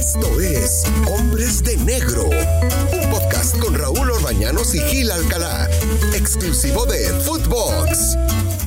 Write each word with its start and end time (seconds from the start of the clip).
Esto 0.00 0.40
es 0.40 0.84
Hombres 1.10 1.62
de 1.62 1.76
Negro, 1.76 2.24
un 2.24 3.10
podcast 3.10 3.58
con 3.58 3.74
Raúl 3.74 4.10
Orbañanos 4.10 4.74
y 4.74 4.78
Gil 4.78 5.10
Alcalá, 5.10 5.68
exclusivo 6.14 6.86
de 6.86 7.10
Footbox. 7.20 8.16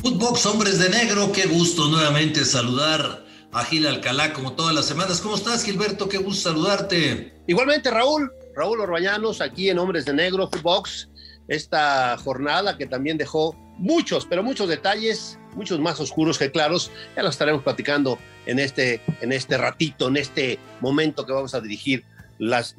Footbox 0.00 0.46
Hombres 0.46 0.78
de 0.78 0.90
Negro, 0.90 1.32
qué 1.32 1.46
gusto 1.46 1.88
nuevamente 1.88 2.44
saludar 2.44 3.24
a 3.50 3.64
Gil 3.64 3.84
Alcalá 3.88 4.32
como 4.32 4.52
todas 4.52 4.76
las 4.76 4.86
semanas. 4.86 5.20
¿Cómo 5.20 5.34
estás, 5.34 5.64
Gilberto? 5.64 6.08
Qué 6.08 6.18
gusto 6.18 6.50
saludarte. 6.50 7.34
Igualmente, 7.48 7.90
Raúl, 7.90 8.30
Raúl 8.54 8.80
Orbañanos, 8.80 9.40
aquí 9.40 9.70
en 9.70 9.80
Hombres 9.80 10.04
de 10.04 10.14
Negro, 10.14 10.48
Footbox, 10.48 11.08
esta 11.48 12.16
jornada 12.16 12.78
que 12.78 12.86
también 12.86 13.18
dejó 13.18 13.56
muchos, 13.76 14.24
pero 14.24 14.44
muchos 14.44 14.68
detalles, 14.68 15.36
muchos 15.54 15.80
más 15.80 16.00
oscuros 16.00 16.38
que 16.38 16.50
claros, 16.50 16.90
ya 17.16 17.22
lo 17.22 17.28
estaremos 17.28 17.62
platicando 17.62 18.18
en 18.46 18.58
este, 18.58 19.00
en 19.20 19.32
este 19.32 19.56
ratito, 19.58 20.08
en 20.08 20.16
este 20.16 20.58
momento 20.80 21.26
que 21.26 21.32
vamos 21.32 21.54
a 21.54 21.60
dirigir 21.60 22.04
las, 22.38 22.74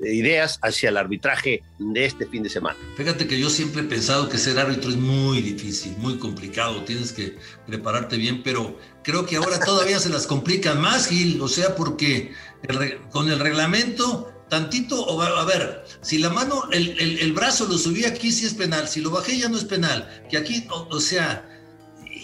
ideas 0.00 0.58
hacia 0.62 0.90
el 0.90 0.96
arbitraje 0.96 1.62
de 1.78 2.04
este 2.04 2.26
fin 2.26 2.42
de 2.42 2.50
semana. 2.50 2.78
Fíjate 2.96 3.26
que 3.26 3.38
yo 3.38 3.48
siempre 3.48 3.82
he 3.82 3.84
pensado 3.84 4.28
que 4.28 4.38
ser 4.38 4.58
árbitro 4.58 4.90
es 4.90 4.96
muy 4.96 5.40
difícil, 5.40 5.96
muy 5.98 6.18
complicado, 6.18 6.84
tienes 6.84 7.12
que 7.12 7.36
prepararte 7.66 8.16
bien, 8.16 8.42
pero 8.42 8.78
creo 9.02 9.26
que 9.26 9.36
ahora 9.36 9.58
todavía 9.58 9.98
se 9.98 10.10
las 10.10 10.26
complican 10.26 10.80
más, 10.80 11.08
Gil, 11.08 11.40
o 11.40 11.48
sea, 11.48 11.74
porque 11.74 12.32
con 13.10 13.30
el 13.30 13.38
reglamento 13.38 14.30
tantito, 14.48 15.20
a 15.20 15.44
ver, 15.44 15.84
si 16.00 16.18
la 16.18 16.30
mano, 16.30 16.64
el, 16.70 16.98
el, 16.98 17.32
brazo 17.32 17.66
lo 17.66 17.78
subí 17.78 18.04
aquí 18.04 18.30
sí 18.30 18.46
es 18.46 18.54
penal, 18.54 18.88
si 18.88 19.00
lo 19.00 19.10
bajé 19.10 19.38
ya 19.38 19.48
no 19.48 19.56
es 19.56 19.64
penal, 19.64 20.08
que 20.30 20.36
aquí, 20.36 20.66
o, 20.70 21.00
sea, 21.00 21.44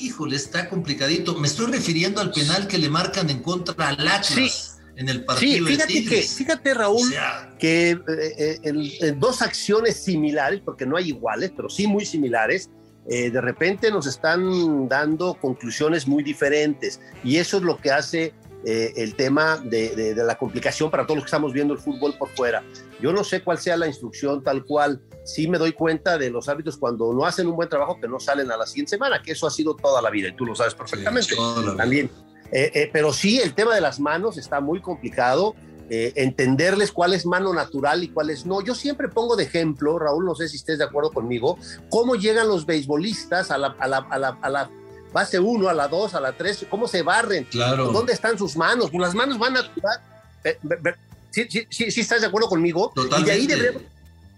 híjole, 0.01 0.37
está 0.37 0.69
complicadito. 0.69 1.39
Me 1.39 1.47
estoy 1.47 1.67
refiriendo 1.73 2.21
al 2.21 2.33
penal 2.33 2.67
que 2.67 2.79
le 2.79 2.89
marcan 2.89 3.31
en 3.31 3.43
contra 3.43 3.89
al 3.89 4.09
Atlas. 4.09 4.77
En 4.97 5.09
el 5.09 5.25
partido 5.25 5.67
sí, 5.67 5.75
fíjate 5.75 6.05
que, 6.05 6.23
fíjate 6.23 6.75
Raúl, 6.75 7.11
que 7.59 7.91
eh, 7.93 8.01
eh, 8.07 8.61
en, 8.65 9.19
dos 9.19 9.41
acciones 9.41 9.97
similares, 9.97 10.61
porque 10.63 10.85
no 10.85 10.97
hay 10.97 11.09
iguales, 11.09 11.53
pero 11.57 11.71
sí 11.71 11.87
muy 11.87 12.05
similares, 12.05 12.69
eh, 13.09 13.31
de 13.31 13.41
repente 13.41 13.91
nos 13.91 14.07
están 14.07 14.89
dando 14.89 15.35
conclusiones 15.35 16.07
muy 16.07 16.23
diferentes 16.23 17.01
y 17.25 17.39
eso 17.39 17.57
es 17.57 17.63
lo 17.63 17.79
que 17.79 17.91
hace 17.91 18.35
eh, 18.63 18.93
el 18.97 19.15
tema 19.15 19.57
de, 19.57 20.15
la 20.15 20.37
complicación 20.37 20.91
para 20.91 21.05
todos 21.05 21.17
los 21.17 21.25
que 21.25 21.29
estamos 21.29 21.53
viendo 21.53 21.73
el 21.73 21.81
fútbol 21.81 22.15
por 22.19 22.29
fuera. 22.29 22.63
Yo 23.01 23.11
no 23.13 23.25
sé 23.25 23.43
cuál 23.43 23.59
sea 23.59 23.77
la 23.77 23.87
instrucción 23.87 24.43
tal 24.43 24.65
cual. 24.65 25.01
Sí 25.25 25.49
me 25.49 25.59
doy 25.59 25.73
cuenta 25.73 26.19
de 26.19 26.31
los 26.31 26.49
árbitros 26.49 26.77
cuando 26.77 27.13
no 27.15 27.25
hacen 27.25 27.47
un 27.47 27.57
buen 27.57 27.69
trabajo 27.69 27.99
que 28.01 28.09
no 28.09 28.21
salen 28.21 28.51
a 28.51 28.57
la 28.57 28.67
siguiente 28.67 28.91
semana, 28.91 29.23
que 29.23 29.33
eso 29.33 29.47
ha 29.47 29.51
sido 29.51 29.75
toda 29.75 30.03
la 30.03 30.11
vida 30.11 30.29
y 30.29 30.37
tú 30.37 30.45
lo 30.45 30.55
sabes 30.55 30.75
perfectamente. 30.75 31.35
También. 31.77 32.11
Eh, 32.53 32.71
eh, 32.75 32.91
pero 32.93 33.13
sí, 33.13 33.41
el 33.41 33.55
tema 33.55 33.75
de 33.75 33.81
las 33.81 33.99
manos 33.99 34.37
está 34.37 34.61
muy 34.61 34.81
complicado. 34.81 35.55
entenderles 35.91 36.93
cuál 36.93 37.15
es 37.15 37.27
mano 37.27 37.53
natural 37.53 38.05
y 38.05 38.09
cuál 38.11 38.31
es 38.31 38.47
no. 38.47 38.61
Yo 38.61 38.75
siempre 38.75 39.09
pongo 39.09 39.35
de 39.35 39.45
ejemplo, 39.45 39.99
Raúl, 39.99 40.25
no 40.25 40.35
sé 40.37 40.49
si 40.49 40.57
estés 40.57 40.79
de 40.79 40.85
acuerdo 40.85 41.11
conmigo, 41.11 41.59
cómo 41.91 42.15
llegan 42.15 42.47
los 42.47 42.65
beisbolistas 42.65 43.51
a 43.51 43.59
la, 43.59 43.75
a 43.79 43.89
la, 43.89 43.99
a 44.09 44.19
la, 44.19 44.39
a 44.41 44.51
la 44.51 44.71
base 45.13 45.39
1, 45.39 45.69
a 45.69 45.75
la 45.75 45.89
2, 45.89 46.15
a 46.15 46.21
la 46.21 46.33
3, 46.33 46.67
cómo 46.71 46.89
se 46.89 47.03
barren, 47.03 47.45
claro. 47.45 47.93
dónde 47.93 48.13
están 48.13 48.39
sus 48.39 48.57
manos, 48.57 48.91
las 48.93 49.15
manos 49.15 49.39
van 49.39 49.57
a... 49.57 49.71
¿Sí, 51.31 51.47
sí, 51.49 51.67
sí, 51.71 51.91
sí 51.91 52.01
estás 52.01 52.21
de 52.21 52.27
acuerdo 52.27 52.49
conmigo? 52.49 52.93
Totalmente. 52.95 53.21
Y 53.21 53.25
de 53.25 53.33
ahí, 53.33 53.47
deberíamos, 53.47 53.83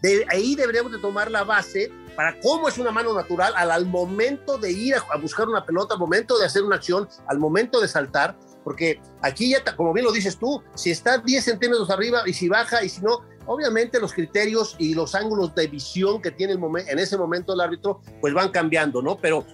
de 0.03 0.27
ahí 0.29 0.55
deberíamos 0.55 0.93
de 0.93 0.99
tomar 0.99 1.31
la 1.31 1.45
base 1.45 1.91
para 2.17 2.39
cómo 2.41 2.69
es 2.69 2.77
una 2.77 2.91
mano 2.91 3.15
natural 3.15 3.55
al, 3.57 3.71
al 3.71 3.87
momento 3.87 4.59
de 4.59 4.71
ir 4.73 4.95
a, 4.95 5.05
a, 5.11 5.17
buscar 5.17 5.49
una 5.49 5.65
pelota, 5.65 5.95
al 5.95 6.01
momento 6.01 6.39
de 6.39 6.45
hacer 6.45 6.63
una 6.63 6.77
acción, 6.77 7.09
al 7.27 7.39
momento 7.39 7.81
de 7.81 7.89
saltar, 7.89 8.37
porque 8.65 9.01
aquí 9.23 9.51
ya, 9.51 9.65
como 9.77 9.93
bien 9.93 10.05
lo 10.05 10.13
dices 10.13 10.37
tú, 10.37 10.63
si 10.75 10.91
está 10.91 11.19
10 11.19 11.45
centímetros 11.45 11.91
arriba 11.91 12.23
y 12.27 12.35
si 12.35 12.49
baja 12.49 12.85
y 12.85 12.89
si 12.89 13.01
no, 13.01 13.23
obviamente 13.47 14.01
los 14.01 14.13
criterios 14.13 14.77
y 14.79 14.95
los 14.95 15.15
ángulos 15.15 15.55
de 15.55 15.67
visión 15.67 16.21
que 16.21 16.31
tiene 16.31 16.53
el 16.53 16.61
en 16.89 16.99
ese 16.99 17.17
momento 17.17 17.55
el 17.55 17.61
árbitro, 17.61 18.01
pues 18.21 18.35
van 18.35 18.51
cambiando, 18.51 19.03
¿no? 19.03 19.19
Pero 19.19 19.45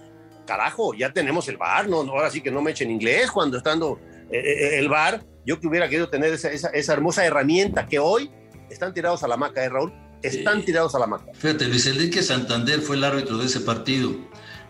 carajo, 0.49 0.95
ya 0.95 1.13
tenemos 1.13 1.47
el 1.47 1.57
bar, 1.57 1.87
no, 1.87 1.97
ahora 1.97 2.31
sí 2.31 2.41
que 2.41 2.49
no 2.49 2.59
me 2.59 2.71
echen 2.71 2.89
inglés 2.89 3.29
cuando 3.29 3.57
estando 3.57 3.99
eh, 4.31 4.39
eh, 4.39 4.79
el 4.79 4.89
bar, 4.89 5.23
yo 5.45 5.59
que 5.59 5.67
hubiera 5.67 5.87
querido 5.87 6.09
tener 6.09 6.33
esa, 6.33 6.49
esa, 6.49 6.93
hermosa 6.93 7.23
herramienta 7.23 7.85
que 7.85 7.99
hoy 7.99 8.31
están 8.71 8.91
tirados 8.91 9.21
a 9.23 9.27
la 9.27 9.37
maca, 9.37 9.63
¿eh, 9.63 9.69
Raúl? 9.69 9.93
Están 10.23 10.65
tirados 10.65 10.95
a 10.95 10.99
la 10.99 11.05
maca. 11.05 11.25
Fíjate, 11.33 11.67
Luis 11.67 11.85
Enrique 11.85 12.23
Santander 12.23 12.81
fue 12.81 12.95
el 12.95 13.03
árbitro 13.03 13.37
de 13.37 13.45
ese 13.45 13.61
partido. 13.61 14.11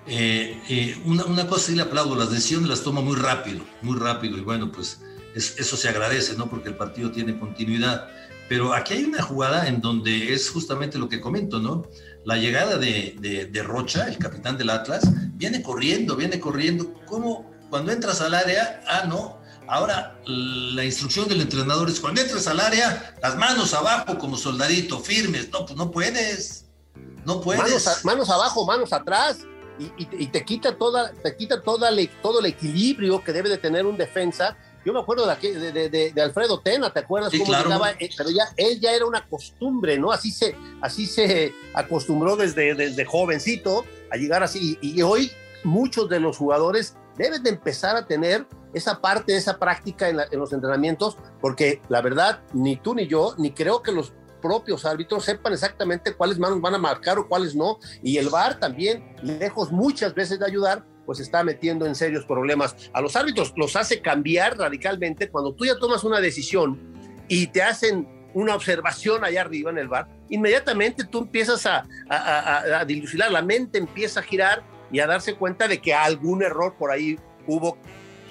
Eh, 0.05 0.97
una, 1.05 1.23
una, 1.23 1.47
cosa 1.47 1.67
sí 1.67 1.75
le 1.75 1.83
aplaudo, 1.83 2.15
las 2.15 2.29
decisiones 2.29 2.67
las 2.67 2.83
toma 2.83 2.99
muy 2.99 3.15
rápido, 3.15 3.61
muy 3.81 3.97
rápido, 3.97 4.37
y 4.37 4.41
bueno, 4.41 4.71
pues 4.71 5.01
eso 5.33 5.77
se 5.77 5.87
agradece, 5.87 6.35
¿no? 6.35 6.49
Porque 6.49 6.67
el 6.67 6.75
partido 6.75 7.09
tiene 7.11 7.39
continuidad. 7.39 8.09
Pero 8.49 8.73
aquí 8.73 8.95
hay 8.95 9.03
una 9.05 9.21
jugada 9.21 9.67
en 9.67 9.79
donde 9.79 10.33
es 10.33 10.49
justamente 10.49 10.97
lo 10.97 11.07
que 11.07 11.21
comento, 11.21 11.59
¿no? 11.59 11.83
La 12.25 12.35
llegada 12.35 12.77
de, 12.77 13.47
de, 13.51 13.63
Rocha, 13.63 14.07
el 14.07 14.17
capitán 14.17 14.57
del 14.57 14.71
Atlas, 14.71 15.03
viene 15.35 15.61
corriendo, 15.61 16.15
viene 16.15 16.39
corriendo. 16.39 16.91
¿Cómo? 17.05 17.49
Cuando 17.69 17.91
entras 17.91 18.21
al 18.21 18.33
área, 18.33 18.81
ah, 18.87 19.05
no. 19.07 19.37
Ahora 19.67 20.19
la 20.25 20.83
instrucción 20.83 21.27
del 21.29 21.41
entrenador 21.41 21.89
es 21.89 21.99
cuando 21.99 22.21
entres 22.21 22.47
al 22.47 22.59
área, 22.59 23.15
las 23.21 23.37
manos 23.37 23.71
abajo 23.75 24.17
como 24.17 24.35
soldadito, 24.35 24.99
firmes. 24.99 25.51
No, 25.51 25.67
pues 25.67 25.77
no 25.77 25.91
puedes. 25.91 26.65
No 27.25 27.41
puedes. 27.41 27.61
Manos, 27.61 28.05
manos 28.05 28.29
abajo, 28.31 28.65
manos 28.65 28.91
atrás. 28.91 29.41
Y, 29.77 29.91
y, 29.97 30.27
te 30.27 30.43
quita 30.43 30.75
toda, 30.75 31.13
te 31.13 31.37
quita 31.37 31.61
toda 31.61 31.89
todo 32.21 32.39
el 32.39 32.45
equilibrio 32.47 33.23
que 33.23 33.31
debe 33.31 33.47
de 33.47 33.59
tener 33.59 33.85
un 33.85 33.95
defensa 33.95 34.57
yo 34.85 34.93
me 34.93 34.99
acuerdo 34.99 35.27
de, 35.27 35.89
de, 35.89 36.11
de, 36.11 36.21
Alfredo 36.21 36.59
Tena, 36.61 36.91
¿te 36.91 36.99
acuerdas 36.99 37.31
cómo 37.37 37.51
llegaba? 37.51 37.91
Eh, 37.91 38.09
pero 38.17 38.29
ya 38.29 38.45
él 38.55 38.79
ya 38.79 38.93
era 38.93 39.05
una 39.05 39.27
costumbre, 39.27 39.97
¿no? 39.99 40.11
Así 40.11 40.31
se, 40.31 40.55
así 40.81 41.05
se 41.05 41.53
acostumbró 41.73 42.35
desde, 42.35 42.75
desde 42.75 43.05
jovencito 43.05 43.85
a 44.11 44.15
llegar 44.15 44.43
así. 44.43 44.77
Y, 44.81 45.01
hoy 45.01 45.31
muchos 45.63 46.09
de 46.09 46.19
los 46.19 46.37
jugadores 46.37 46.95
deben 47.17 47.43
de 47.43 47.49
empezar 47.49 47.95
a 47.97 48.07
tener 48.07 48.45
esa 48.73 49.01
parte, 49.01 49.35
esa 49.35 49.59
práctica 49.59 50.07
en, 50.07 50.19
en, 50.19 50.39
los 50.39 50.53
entrenamientos, 50.53 51.17
porque 51.41 51.81
la 51.89 52.01
verdad, 52.01 52.41
ni 52.53 52.77
tú 52.77 52.95
ni 52.95 53.07
yo, 53.07 53.35
ni 53.37 53.51
creo 53.51 53.81
que 53.81 53.91
los 53.91 54.13
propios 54.41 54.85
árbitros 54.85 55.25
sepan 55.25 55.53
exactamente 55.53 56.13
cuáles 56.13 56.39
manos 56.39 56.61
van 56.61 56.75
a 56.75 56.77
marcar 56.77 57.19
o 57.19 57.27
cuáles 57.27 57.55
no. 57.55 57.79
Y 58.01 58.17
el 58.17 58.29
VAR 58.29 58.59
también, 58.59 59.15
lejos 59.21 59.71
muchas 59.71 60.13
veces 60.13 60.39
de 60.39 60.45
ayudar, 60.45 60.85
pues 61.09 61.21
está 61.21 61.43
metiendo 61.43 61.87
en 61.87 61.95
serios 61.95 62.23
problemas 62.23 62.75
a 62.93 63.01
los 63.01 63.15
árbitros, 63.15 63.51
los 63.55 63.75
hace 63.75 63.99
cambiar 63.99 64.55
radicalmente 64.59 65.27
cuando 65.31 65.55
tú 65.55 65.65
ya 65.65 65.75
tomas 65.79 66.03
una 66.03 66.21
decisión 66.21 66.77
y 67.27 67.47
te 67.47 67.63
hacen 67.63 68.07
una 68.35 68.53
observación 68.53 69.23
allá 69.23 69.41
arriba 69.41 69.71
en 69.71 69.79
el 69.79 69.87
bar, 69.87 70.07
inmediatamente 70.29 71.05
tú 71.05 71.21
empiezas 71.21 71.65
a, 71.65 71.83
dilucidar, 72.85 73.31
la 73.31 73.41
mente 73.41 73.79
empieza 73.79 74.19
a 74.19 74.23
girar 74.23 74.63
y 74.91 74.99
a 74.99 75.07
darse 75.07 75.33
cuenta 75.33 75.67
de 75.67 75.81
que 75.81 75.95
algún 75.95 76.43
error 76.43 76.75
por 76.77 76.91
ahí 76.91 77.17
hubo 77.47 77.79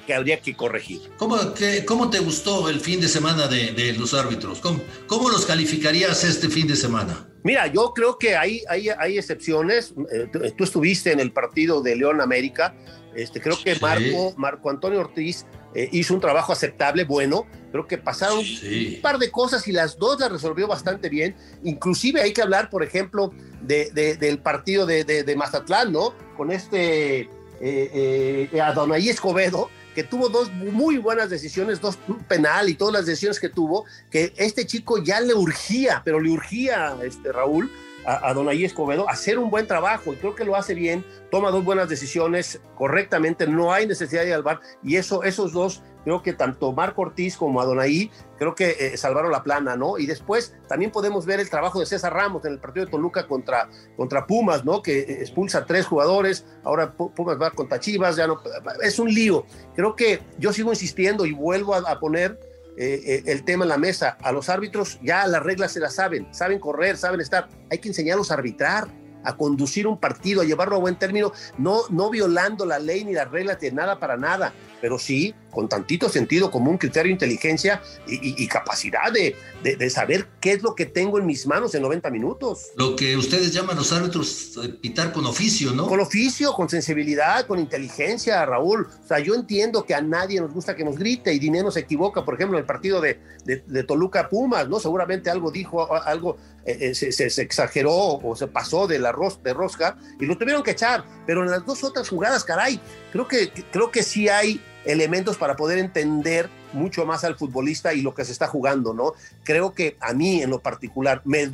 que 0.06 0.14
habría 0.14 0.40
que 0.40 0.54
corregir. 0.54 1.00
¿Cómo, 1.16 1.36
cómo 1.84 2.10
te 2.10 2.20
gustó 2.20 2.68
el 2.68 2.78
fin 2.78 3.00
de 3.00 3.08
semana 3.08 3.48
de, 3.48 3.72
de 3.72 3.92
los 3.94 4.14
árbitros? 4.14 4.60
¿Cómo, 4.60 4.80
¿Cómo, 5.08 5.30
los 5.30 5.44
calificarías 5.46 6.22
este 6.22 6.48
fin 6.48 6.68
de 6.68 6.76
semana? 6.76 7.27
Mira, 7.44 7.66
yo 7.68 7.92
creo 7.94 8.18
que 8.18 8.36
hay, 8.36 8.62
hay, 8.68 8.88
hay 8.88 9.18
excepciones. 9.18 9.94
Eh, 10.12 10.52
tú 10.56 10.64
estuviste 10.64 11.12
en 11.12 11.20
el 11.20 11.32
partido 11.32 11.82
de 11.82 11.96
León 11.96 12.20
América. 12.20 12.74
Este, 13.14 13.40
creo 13.40 13.56
que 13.62 13.76
Marco, 13.80 14.34
Marco 14.36 14.70
Antonio 14.70 15.00
Ortiz 15.00 15.46
eh, 15.74 15.88
hizo 15.92 16.14
un 16.14 16.20
trabajo 16.20 16.52
aceptable, 16.52 17.04
bueno. 17.04 17.46
Creo 17.70 17.86
que 17.86 17.98
pasaron 17.98 18.42
sí. 18.42 18.94
un 18.96 19.02
par 19.02 19.18
de 19.18 19.30
cosas 19.30 19.66
y 19.68 19.72
las 19.72 19.98
dos 19.98 20.18
las 20.20 20.32
resolvió 20.32 20.66
bastante 20.66 21.08
bien. 21.08 21.36
Inclusive 21.64 22.20
hay 22.20 22.32
que 22.32 22.42
hablar, 22.42 22.70
por 22.70 22.82
ejemplo, 22.82 23.32
de, 23.62 23.90
de, 23.92 24.16
del 24.16 24.38
partido 24.38 24.86
de, 24.86 25.04
de, 25.04 25.36
Mazatlán, 25.36 25.92
¿no? 25.92 26.14
Con 26.36 26.50
este 26.50 27.28
eh, 27.60 28.48
eh, 28.52 28.60
Adonai 28.60 29.08
Escobedo, 29.08 29.68
que 29.98 30.04
tuvo 30.04 30.28
dos 30.28 30.52
muy 30.52 30.96
buenas 30.96 31.28
decisiones, 31.28 31.80
dos 31.80 31.98
penal 32.28 32.68
y 32.68 32.74
todas 32.74 32.94
las 32.94 33.06
decisiones 33.06 33.40
que 33.40 33.48
tuvo, 33.48 33.84
que 34.12 34.32
este 34.36 34.64
chico 34.64 35.02
ya 35.02 35.18
le 35.18 35.34
urgía, 35.34 36.02
pero 36.04 36.20
le 36.20 36.30
urgía, 36.30 36.96
este 37.02 37.32
Raúl, 37.32 37.68
a, 38.08 38.30
a 38.30 38.52
Escobedo 38.52 39.08
hacer 39.08 39.38
un 39.38 39.50
buen 39.50 39.66
trabajo 39.66 40.12
y 40.12 40.16
creo 40.16 40.34
que 40.34 40.44
lo 40.44 40.56
hace 40.56 40.74
bien, 40.74 41.04
toma 41.30 41.50
dos 41.50 41.64
buenas 41.64 41.88
decisiones 41.88 42.60
correctamente, 42.74 43.46
no 43.46 43.72
hay 43.72 43.86
necesidad 43.86 44.24
de 44.24 44.32
albar 44.32 44.60
y 44.82 44.96
eso, 44.96 45.22
esos 45.24 45.52
dos, 45.52 45.82
creo 46.04 46.22
que 46.22 46.32
tanto 46.32 46.72
Marco 46.72 47.02
Ortiz 47.02 47.36
como 47.36 47.60
Adonai, 47.60 48.10
creo 48.38 48.54
que 48.54 48.76
eh, 48.78 48.96
salvaron 48.96 49.30
la 49.30 49.42
plana, 49.42 49.76
¿no? 49.76 49.98
Y 49.98 50.06
después 50.06 50.56
también 50.68 50.90
podemos 50.90 51.26
ver 51.26 51.40
el 51.40 51.50
trabajo 51.50 51.80
de 51.80 51.86
César 51.86 52.14
Ramos 52.14 52.44
en 52.46 52.52
el 52.52 52.60
partido 52.60 52.86
de 52.86 52.92
Toluca 52.92 53.26
contra, 53.26 53.68
contra 53.96 54.26
Pumas, 54.26 54.64
¿no? 54.64 54.80
Que 54.80 55.00
expulsa 55.00 55.58
a 55.58 55.66
tres 55.66 55.86
jugadores, 55.86 56.46
ahora 56.64 56.92
Pumas 56.92 57.38
va 57.38 57.50
contra 57.50 57.78
Chivas, 57.78 58.16
ya 58.16 58.26
no, 58.26 58.40
es 58.82 58.98
un 58.98 59.12
lío. 59.12 59.44
Creo 59.74 59.94
que 59.94 60.20
yo 60.38 60.52
sigo 60.52 60.70
insistiendo 60.70 61.26
y 61.26 61.32
vuelvo 61.32 61.74
a 61.74 62.00
poner 62.00 62.38
eh, 62.80 63.02
eh, 63.04 63.22
el 63.26 63.42
tema 63.42 63.64
en 63.64 63.70
la 63.70 63.76
mesa. 63.76 64.16
A 64.22 64.30
los 64.30 64.48
árbitros 64.48 65.00
ya 65.02 65.26
las 65.26 65.42
reglas 65.42 65.72
se 65.72 65.80
las 65.80 65.96
saben, 65.96 66.28
saben 66.30 66.60
correr, 66.60 66.96
saben 66.96 67.20
estar. 67.20 67.48
Hay 67.70 67.78
que 67.78 67.88
enseñarlos 67.88 68.30
a 68.30 68.34
arbitrar, 68.34 68.86
a 69.24 69.36
conducir 69.36 69.88
un 69.88 69.98
partido, 69.98 70.42
a 70.42 70.44
llevarlo 70.44 70.76
a 70.76 70.78
buen 70.78 70.96
término, 70.96 71.32
no, 71.58 71.80
no 71.90 72.08
violando 72.08 72.64
la 72.64 72.78
ley 72.78 73.04
ni 73.04 73.14
las 73.14 73.28
reglas 73.30 73.58
de 73.58 73.72
nada 73.72 73.98
para 73.98 74.16
nada. 74.16 74.52
Pero 74.80 74.98
sí 74.98 75.34
con 75.50 75.68
tantito 75.68 76.08
sentido 76.08 76.50
común, 76.50 76.78
criterio, 76.78 77.10
inteligencia 77.10 77.82
y, 78.06 78.46
capacidad 78.46 79.12
de, 79.12 79.34
de, 79.62 79.90
saber 79.90 80.28
qué 80.40 80.52
es 80.52 80.62
lo 80.62 80.74
que 80.74 80.86
tengo 80.86 81.18
en 81.18 81.26
mis 81.26 81.46
manos 81.46 81.74
en 81.74 81.82
90 81.82 82.10
minutos. 82.10 82.68
Lo 82.76 82.94
que 82.94 83.16
ustedes 83.16 83.52
llaman 83.52 83.76
los 83.76 83.92
árbitros 83.92 84.58
eh, 84.62 84.68
pitar 84.68 85.12
con 85.12 85.26
oficio, 85.26 85.72
¿no? 85.72 85.86
Con 85.86 86.00
oficio, 86.00 86.52
con 86.52 86.68
sensibilidad, 86.68 87.46
con 87.46 87.58
inteligencia, 87.58 88.44
Raúl. 88.46 88.86
O 88.86 89.06
sea, 89.06 89.18
yo 89.18 89.34
entiendo 89.34 89.84
que 89.84 89.94
a 89.94 90.00
nadie 90.00 90.40
nos 90.40 90.52
gusta 90.52 90.76
que 90.76 90.84
nos 90.84 90.96
grite 90.96 91.32
y 91.32 91.38
Dinero 91.38 91.70
se 91.70 91.80
equivoca, 91.80 92.24
por 92.24 92.34
ejemplo, 92.34 92.56
en 92.56 92.62
el 92.62 92.66
partido 92.66 93.00
de, 93.00 93.20
de 93.44 93.82
Toluca 93.82 94.28
Pumas, 94.28 94.68
¿no? 94.68 94.78
Seguramente 94.78 95.30
algo 95.30 95.50
dijo, 95.50 95.92
algo 95.92 96.36
eh, 96.68 96.90
eh, 96.90 96.94
se, 96.94 97.30
se, 97.30 97.42
exageró 97.42 98.18
o 98.22 98.36
se 98.36 98.46
pasó 98.46 98.86
de 98.86 98.98
la 98.98 99.10
ros, 99.10 99.42
de 99.42 99.54
rosca 99.54 99.96
y 100.20 100.26
lo 100.26 100.36
tuvieron 100.36 100.62
que 100.62 100.72
echar. 100.72 101.02
Pero 101.26 101.42
en 101.42 101.50
las 101.50 101.64
dos 101.64 101.82
otras 101.82 102.08
jugadas, 102.10 102.44
caray, 102.44 102.78
creo 103.10 103.26
que, 103.26 103.50
creo 103.72 103.90
que 103.90 104.02
sí 104.02 104.28
hay 104.28 104.60
elementos 104.88 105.36
para 105.36 105.54
poder 105.54 105.78
entender 105.78 106.48
mucho 106.72 107.04
más 107.04 107.22
al 107.22 107.36
futbolista 107.36 107.92
y 107.92 108.00
lo 108.00 108.14
que 108.14 108.24
se 108.24 108.32
está 108.32 108.46
jugando, 108.48 108.94
¿no? 108.94 109.12
Creo 109.44 109.72
que 109.72 109.96
a 110.00 110.14
mí 110.14 110.42
en 110.42 110.50
lo 110.50 110.60
particular 110.60 111.22
me, 111.24 111.50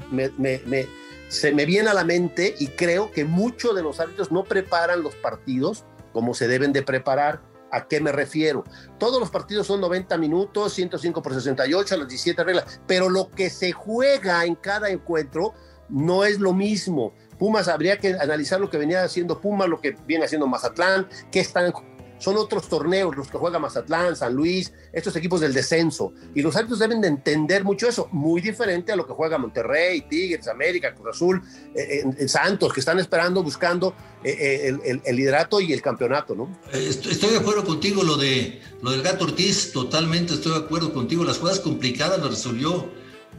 se 1.28 1.52
me 1.52 1.66
viene 1.66 1.90
a 1.90 1.94
la 1.94 2.04
mente 2.04 2.54
y 2.58 2.68
creo 2.68 3.10
que 3.10 3.24
muchos 3.24 3.74
de 3.74 3.82
los 3.82 3.98
árbitros 3.98 4.30
no 4.30 4.44
preparan 4.44 5.02
los 5.02 5.16
partidos 5.16 5.84
como 6.12 6.32
se 6.32 6.48
deben 6.48 6.72
de 6.72 6.82
preparar. 6.82 7.42
¿A 7.72 7.88
qué 7.88 8.00
me 8.00 8.12
refiero? 8.12 8.62
Todos 8.98 9.18
los 9.18 9.30
partidos 9.30 9.66
son 9.66 9.80
90 9.80 10.16
minutos, 10.16 10.72
105 10.74 11.20
por 11.20 11.34
68, 11.34 11.96
las 11.96 12.08
17 12.08 12.44
reglas, 12.44 12.80
pero 12.86 13.10
lo 13.10 13.30
que 13.30 13.50
se 13.50 13.72
juega 13.72 14.44
en 14.44 14.54
cada 14.54 14.90
encuentro 14.90 15.54
no 15.88 16.24
es 16.24 16.38
lo 16.38 16.52
mismo. 16.52 17.12
Pumas 17.36 17.66
habría 17.66 17.98
que 17.98 18.14
analizar 18.14 18.60
lo 18.60 18.70
que 18.70 18.78
venía 18.78 19.02
haciendo 19.02 19.40
Pumas, 19.40 19.68
lo 19.68 19.80
que 19.80 19.96
viene 20.06 20.24
haciendo 20.24 20.46
Mazatlán, 20.46 21.08
qué 21.32 21.40
están 21.40 21.72
son 22.18 22.36
otros 22.36 22.68
torneos 22.68 23.16
los 23.16 23.28
que 23.28 23.38
juega 23.38 23.58
Mazatlán, 23.58 24.16
San 24.16 24.34
Luis, 24.34 24.72
estos 24.92 25.14
equipos 25.16 25.40
del 25.40 25.52
descenso. 25.52 26.12
Y 26.34 26.42
los 26.42 26.56
árbitros 26.56 26.78
deben 26.78 27.00
de 27.00 27.08
entender 27.08 27.64
mucho 27.64 27.88
eso, 27.88 28.08
muy 28.12 28.40
diferente 28.40 28.92
a 28.92 28.96
lo 28.96 29.06
que 29.06 29.12
juega 29.12 29.38
Monterrey, 29.38 30.02
Tigres, 30.02 30.48
América, 30.48 30.94
Cruz 30.94 31.16
Azul, 31.16 31.42
eh, 31.74 32.04
eh, 32.18 32.28
Santos, 32.28 32.72
que 32.72 32.80
están 32.80 32.98
esperando, 32.98 33.42
buscando 33.42 33.94
eh, 34.22 34.74
el, 35.04 35.16
liderato 35.16 35.60
y 35.60 35.72
el 35.72 35.82
campeonato, 35.82 36.34
¿no? 36.34 36.48
Estoy 36.72 37.30
de 37.30 37.38
acuerdo 37.38 37.64
contigo, 37.64 38.02
lo, 38.02 38.16
de, 38.16 38.60
lo 38.82 38.90
del 38.90 39.02
Gato 39.02 39.24
Ortiz, 39.24 39.72
totalmente 39.72 40.34
estoy 40.34 40.52
de 40.52 40.58
acuerdo 40.58 40.92
contigo. 40.92 41.24
Las 41.24 41.38
jugadas 41.38 41.60
complicadas 41.60 42.20
lo 42.20 42.28
resolvió 42.28 42.88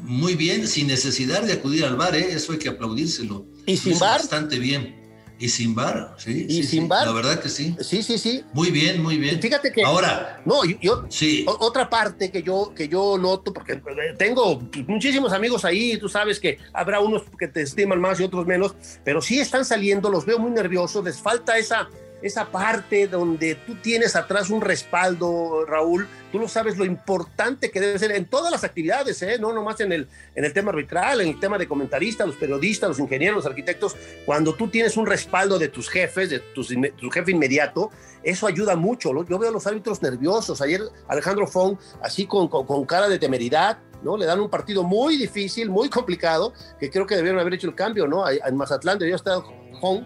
muy 0.01 0.35
bien, 0.35 0.67
sin 0.67 0.87
necesidad 0.87 1.41
de 1.43 1.53
acudir 1.53 1.85
al 1.85 1.95
bar, 1.95 2.15
eso 2.15 2.51
hay 2.51 2.59
que 2.59 2.69
aplaudírselo. 2.69 3.45
Y 3.65 3.77
sin 3.77 3.97
bar. 3.97 4.19
Bastante 4.19 4.59
bien. 4.59 5.04
Y 5.37 5.49
sin 5.49 5.75
bar, 5.75 6.15
sí. 6.17 6.45
Y 6.47 6.63
sin 6.63 6.87
bar. 6.87 7.07
La 7.07 7.13
verdad 7.13 7.39
que 7.39 7.49
sí. 7.49 7.75
Sí, 7.81 8.01
sí, 8.03 8.17
sí. 8.17 8.43
Muy 8.53 8.71
bien, 8.71 9.01
muy 9.01 9.17
bien. 9.17 9.41
Fíjate 9.41 9.71
que. 9.71 9.83
Ahora. 9.83 10.41
No, 10.45 10.63
yo. 10.63 11.05
sí. 11.09 11.45
Otra 11.47 11.89
parte 11.89 12.31
que 12.31 12.41
yo, 12.41 12.73
que 12.75 12.87
yo 12.87 13.17
noto, 13.17 13.53
porque 13.53 13.73
eh, 13.73 14.15
tengo 14.17 14.61
muchísimos 14.87 15.33
amigos 15.33 15.65
ahí, 15.65 15.97
tú 15.97 16.07
sabes 16.07 16.39
que 16.39 16.57
habrá 16.73 16.99
unos 16.99 17.23
que 17.37 17.47
te 17.47 17.61
estiman 17.61 17.99
más 17.99 18.19
y 18.19 18.23
otros 18.23 18.45
menos, 18.45 18.75
pero 19.03 19.21
sí 19.21 19.39
están 19.39 19.65
saliendo, 19.65 20.09
los 20.09 20.25
veo 20.25 20.39
muy 20.39 20.51
nerviosos, 20.51 21.03
les 21.03 21.19
falta 21.19 21.57
esa 21.57 21.89
esa 22.21 22.51
parte 22.51 23.07
donde 23.07 23.55
tú 23.55 23.75
tienes 23.75 24.15
atrás 24.15 24.49
un 24.49 24.61
respaldo, 24.61 25.65
Raúl, 25.65 26.07
tú 26.31 26.39
lo 26.39 26.47
sabes 26.47 26.77
lo 26.77 26.85
importante 26.85 27.71
que 27.71 27.79
debe 27.79 27.99
ser 27.99 28.11
en 28.11 28.25
todas 28.25 28.51
las 28.51 28.63
actividades, 28.63 29.21
¿eh? 29.21 29.37
no 29.39 29.53
nomás 29.53 29.79
en 29.79 29.91
el, 29.91 30.07
en 30.33 30.45
el 30.45 30.53
tema 30.53 30.71
arbitral, 30.71 31.21
en 31.21 31.29
el 31.29 31.39
tema 31.39 31.57
de 31.57 31.67
comentaristas, 31.67 32.27
los 32.27 32.35
periodistas, 32.35 32.89
los 32.89 32.99
ingenieros, 32.99 33.37
los 33.37 33.45
arquitectos, 33.45 33.95
cuando 34.25 34.55
tú 34.55 34.69
tienes 34.69 34.97
un 34.97 35.05
respaldo 35.05 35.59
de 35.59 35.67
tus 35.67 35.89
jefes, 35.89 36.29
de 36.29 36.39
tu 36.39 37.09
jefe 37.09 37.31
inmediato, 37.31 37.91
eso 38.25 38.47
ayuda 38.47 38.75
mucho. 38.75 39.11
Yo 39.23 39.37
veo 39.37 39.49
a 39.49 39.53
los 39.53 39.67
árbitros 39.67 40.01
nerviosos. 40.01 40.59
Ayer 40.59 40.81
Alejandro 41.07 41.45
Fong, 41.45 41.77
así 42.01 42.25
con, 42.25 42.47
con, 42.47 42.85
cara 42.85 43.07
de 43.07 43.19
temeridad, 43.19 43.77
¿no? 44.01 44.17
Le 44.17 44.25
dan 44.25 44.39
un 44.39 44.49
partido 44.49 44.83
muy 44.83 45.15
difícil, 45.15 45.69
muy 45.69 45.89
complicado, 45.89 46.51
que 46.79 46.89
creo 46.89 47.05
que 47.05 47.15
debieron 47.15 47.39
haber 47.39 47.53
hecho 47.53 47.67
el 47.67 47.75
cambio, 47.75 48.07
¿no? 48.07 48.27
En 48.27 48.57
Mazatlán 48.57 48.97
debió 48.97 49.15
estar 49.15 49.41
Fong 49.79 50.03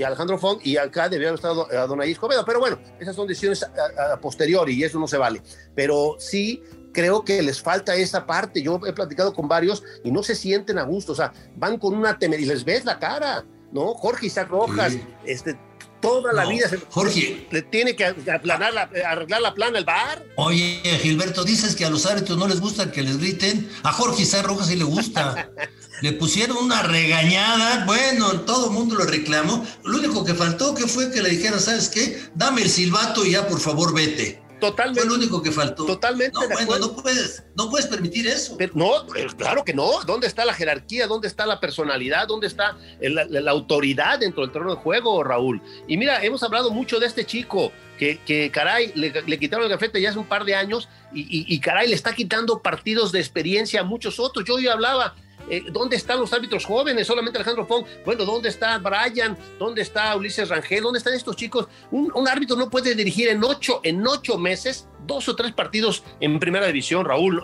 y 0.00 0.02
Alejandro 0.02 0.38
Fong, 0.38 0.60
y 0.62 0.78
acá 0.78 1.10
debió 1.10 1.28
haber 1.28 1.38
estado 1.38 1.70
a 1.70 1.86
Donaí 1.86 2.12
Escobedo. 2.12 2.42
Pero 2.46 2.58
bueno, 2.58 2.78
esas 2.98 3.14
son 3.14 3.26
decisiones 3.26 3.62
a, 3.62 4.18
posteriori 4.18 4.72
y 4.72 4.82
eso 4.82 4.98
no 4.98 5.06
se 5.06 5.18
vale. 5.18 5.42
Pero 5.74 6.16
sí 6.18 6.62
creo 6.94 7.22
que 7.22 7.42
les 7.42 7.60
falta 7.60 7.94
esa 7.94 8.24
parte. 8.24 8.62
Yo 8.62 8.80
he 8.86 8.94
platicado 8.94 9.34
con 9.34 9.46
varios 9.46 9.82
y 10.02 10.10
no 10.10 10.22
se 10.22 10.34
sienten 10.34 10.78
a 10.78 10.84
gusto. 10.84 11.12
O 11.12 11.14
sea, 11.14 11.34
van 11.54 11.76
con 11.76 11.94
una 11.94 12.18
temer 12.18 12.40
y 12.40 12.46
les 12.46 12.64
ves 12.64 12.86
la 12.86 12.98
cara, 12.98 13.44
¿no? 13.72 13.92
Jorge 13.92 14.28
Isaac 14.28 14.48
Rojas, 14.48 14.96
este, 15.26 15.58
toda 16.00 16.32
la 16.32 16.46
vida 16.46 16.68
se, 16.68 16.78
Jorge 16.78 17.46
le 17.50 17.62
tiene 17.62 17.94
que 17.94 18.04
aplanar 18.04 18.72
la, 18.72 18.90
arreglar 19.06 19.40
la 19.40 19.54
plana 19.54 19.78
el 19.78 19.84
bar. 19.84 20.24
Oye, 20.36 20.80
Gilberto, 21.02 21.44
dices 21.44 21.76
que 21.76 21.84
a 21.84 21.90
los 21.90 22.06
árbitros 22.06 22.38
no 22.38 22.48
les 22.48 22.60
gusta 22.60 22.90
que 22.90 23.02
les 23.02 23.18
griten. 23.18 23.70
A 23.82 23.92
Jorge 23.92 24.22
Isaac 24.22 24.46
Rojas 24.46 24.68
sí 24.68 24.76
le 24.76 24.84
gusta. 24.84 25.50
le 26.02 26.12
pusieron 26.12 26.56
una 26.56 26.82
regañada, 26.82 27.84
bueno, 27.84 28.40
todo 28.40 28.66
el 28.66 28.72
mundo 28.72 28.94
lo 28.94 29.04
reclamó. 29.04 29.64
Lo 29.84 29.98
único 29.98 30.24
que 30.24 30.34
faltó 30.34 30.74
que 30.74 30.86
fue 30.86 31.10
que 31.10 31.22
le 31.22 31.30
dijeran, 31.30 31.60
¿sabes 31.60 31.88
qué? 31.88 32.22
Dame 32.34 32.62
el 32.62 32.70
silbato 32.70 33.24
y 33.24 33.32
ya 33.32 33.46
por 33.46 33.60
favor 33.60 33.94
vete. 33.94 34.42
Totalmente. 34.60 35.00
Fue 35.00 35.08
lo 35.08 35.16
único 35.16 35.42
que 35.42 35.50
faltó. 35.50 35.86
Totalmente. 35.86 36.38
No, 36.38 36.48
bueno, 36.66 36.78
no 36.78 36.96
puedes, 36.96 37.42
no 37.56 37.70
puedes 37.70 37.86
permitir 37.86 38.26
eso. 38.26 38.56
no, 38.74 39.06
claro 39.36 39.64
que 39.64 39.74
no. 39.74 40.02
¿Dónde 40.06 40.26
está 40.26 40.44
la 40.44 40.54
jerarquía? 40.54 41.06
¿Dónde 41.06 41.28
está 41.28 41.46
la 41.46 41.60
personalidad? 41.60 42.28
¿Dónde 42.28 42.46
está 42.46 42.76
la, 43.00 43.50
autoridad 43.50 44.18
dentro 44.18 44.42
del 44.42 44.52
terreno 44.52 44.74
de 44.74 44.80
juego, 44.80 45.24
Raúl? 45.24 45.62
Y 45.88 45.96
mira, 45.96 46.22
hemos 46.22 46.42
hablado 46.42 46.70
mucho 46.70 47.00
de 47.00 47.06
este 47.06 47.24
chico 47.24 47.72
que, 47.98 48.20
que 48.24 48.50
caray, 48.50 48.92
le, 48.94 49.38
quitaron 49.38 49.64
el 49.64 49.70
gafete 49.70 50.00
ya 50.00 50.10
hace 50.10 50.18
un 50.18 50.26
par 50.26 50.44
de 50.44 50.54
años 50.54 50.88
y, 51.12 51.44
y, 51.52 51.60
caray, 51.60 51.88
le 51.88 51.94
está 51.94 52.14
quitando 52.14 52.60
partidos 52.60 53.12
de 53.12 53.18
experiencia 53.18 53.80
a 53.80 53.84
muchos 53.84 54.20
otros. 54.20 54.44
Yo 54.46 54.54
hoy 54.54 54.68
hablaba 54.68 55.14
eh, 55.48 55.64
¿Dónde 55.72 55.96
están 55.96 56.20
los 56.20 56.32
árbitros 56.32 56.64
jóvenes? 56.64 57.06
Solamente 57.06 57.38
Alejandro 57.38 57.66
Fong. 57.66 57.84
Bueno, 58.04 58.24
¿dónde 58.24 58.48
está 58.48 58.78
Brian? 58.78 59.36
¿Dónde 59.58 59.82
está 59.82 60.14
Ulises 60.16 60.48
Rangel? 60.48 60.82
¿Dónde 60.82 60.98
están 60.98 61.14
estos 61.14 61.36
chicos? 61.36 61.68
Un, 61.90 62.10
árbitro 62.28 62.56
no 62.56 62.70
puede 62.70 62.94
dirigir 62.94 63.28
en 63.28 63.42
ocho, 63.42 63.80
en 63.82 64.06
ocho 64.06 64.38
meses 64.38 64.86
dos 65.06 65.28
o 65.28 65.34
tres 65.34 65.52
partidos 65.52 66.04
en 66.20 66.38
primera 66.38 66.66
división, 66.66 67.04
Raúl. 67.04 67.42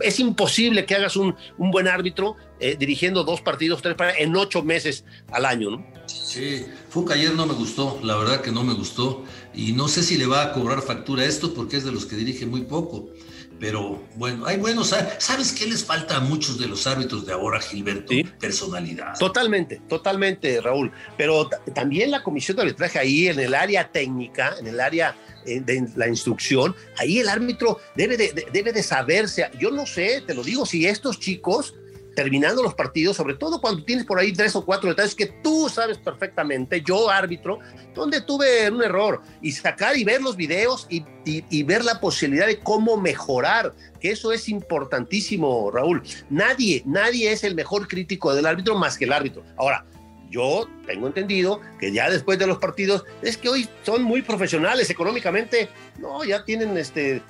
Es 0.00 0.20
imposible 0.20 0.84
que 0.84 0.94
hagas 0.94 1.16
un, 1.16 1.34
buen 1.56 1.88
árbitro 1.88 2.36
eh, 2.58 2.76
dirigiendo 2.78 3.24
dos 3.24 3.40
partidos, 3.40 3.80
tres 3.80 3.94
partidos 3.94 4.22
en 4.22 4.36
ocho 4.36 4.62
meses 4.62 5.04
al 5.30 5.46
año, 5.46 5.70
¿no? 5.70 5.86
Sí, 6.06 6.66
Fuca 6.88 7.14
ayer 7.14 7.32
no 7.32 7.46
me 7.46 7.54
gustó, 7.54 8.00
la 8.02 8.16
verdad 8.16 8.40
que 8.42 8.50
no 8.50 8.64
me 8.64 8.74
gustó. 8.74 9.24
Y 9.54 9.72
no 9.72 9.88
sé 9.88 10.02
si 10.02 10.16
le 10.16 10.26
va 10.26 10.42
a 10.42 10.52
cobrar 10.52 10.82
factura 10.82 11.24
esto 11.24 11.54
porque 11.54 11.76
es 11.76 11.84
de 11.84 11.92
los 11.92 12.06
que 12.06 12.16
dirige 12.16 12.46
muy 12.46 12.62
poco. 12.62 13.10
Pero 13.60 14.02
bueno, 14.16 14.46
hay 14.46 14.56
buenos. 14.56 14.94
¿Sabes 15.18 15.52
qué 15.52 15.66
les 15.66 15.84
falta 15.84 16.16
a 16.16 16.20
muchos 16.20 16.58
de 16.58 16.66
los 16.66 16.86
árbitros 16.86 17.26
de 17.26 17.34
ahora, 17.34 17.60
Gilberto? 17.60 18.14
Personalidad. 18.40 19.18
Totalmente, 19.18 19.82
totalmente, 19.86 20.62
Raúl. 20.62 20.90
Pero 21.18 21.48
también 21.74 22.10
la 22.10 22.22
comisión 22.22 22.56
de 22.56 22.62
arbitraje 22.62 22.98
ahí 22.98 23.28
en 23.28 23.38
el 23.38 23.54
área 23.54 23.92
técnica, 23.92 24.54
en 24.58 24.66
el 24.66 24.80
área 24.80 25.14
eh, 25.44 25.60
de 25.60 25.86
la 25.94 26.08
instrucción, 26.08 26.74
ahí 26.98 27.18
el 27.18 27.28
árbitro 27.28 27.78
debe 27.94 28.16
de, 28.16 28.46
debe 28.50 28.72
de 28.72 28.82
saberse. 28.82 29.50
Yo 29.58 29.70
no 29.70 29.84
sé, 29.84 30.22
te 30.26 30.32
lo 30.32 30.42
digo, 30.42 30.64
si 30.64 30.86
estos 30.86 31.20
chicos 31.20 31.74
terminando 32.20 32.62
los 32.62 32.74
partidos, 32.74 33.16
sobre 33.16 33.32
todo 33.32 33.62
cuando 33.62 33.82
tienes 33.82 34.04
por 34.04 34.18
ahí 34.18 34.30
tres 34.34 34.54
o 34.54 34.62
cuatro 34.62 34.90
detalles 34.90 35.14
que 35.14 35.24
tú 35.24 35.70
sabes 35.70 35.96
perfectamente, 35.96 36.82
yo 36.82 37.08
árbitro, 37.08 37.60
donde 37.94 38.20
tuve 38.20 38.70
un 38.70 38.82
error, 38.82 39.22
y 39.40 39.52
sacar 39.52 39.96
y 39.96 40.04
ver 40.04 40.20
los 40.20 40.36
videos 40.36 40.86
y, 40.90 41.02
y, 41.24 41.62
ver 41.62 41.82
la 41.82 41.98
posibilidad 41.98 42.46
de 42.46 42.58
cómo 42.58 42.98
mejorar, 42.98 43.72
que 43.98 44.10
eso 44.10 44.32
es 44.32 44.50
importantísimo, 44.50 45.70
Raúl. 45.70 46.02
Nadie, 46.28 46.82
nadie 46.84 47.32
es 47.32 47.42
el 47.42 47.54
mejor 47.54 47.88
crítico 47.88 48.34
del 48.34 48.44
árbitro 48.44 48.76
más 48.76 48.98
que 48.98 49.06
el 49.06 49.14
árbitro. 49.14 49.42
Ahora, 49.56 49.86
yo 50.28 50.68
tengo 50.86 51.06
entendido 51.06 51.62
que 51.78 51.90
ya 51.90 52.10
después 52.10 52.38
de 52.38 52.46
los 52.46 52.58
partidos, 52.58 53.06
es 53.22 53.38
que 53.38 53.48
hoy 53.48 53.66
son 53.82 54.02
muy 54.02 54.20
profesionales 54.20 54.90
económicamente, 54.90 55.70
no, 55.98 56.22
ya 56.22 56.44
tienen 56.44 56.76
este 56.76 57.22